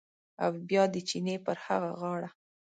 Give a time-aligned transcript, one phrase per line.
[0.43, 2.29] او بیا د چینې پر هغه غاړه